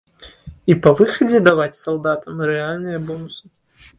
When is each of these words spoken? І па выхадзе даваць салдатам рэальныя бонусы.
І 0.73 0.75
па 0.85 0.93
выхадзе 1.01 1.41
даваць 1.49 1.77
салдатам 1.83 2.41
рэальныя 2.51 3.03
бонусы. 3.11 3.43